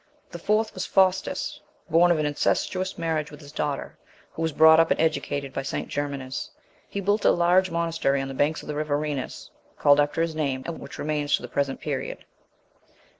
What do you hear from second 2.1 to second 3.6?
an incestuous marriage with his